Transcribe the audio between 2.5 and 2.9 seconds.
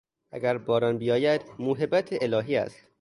است.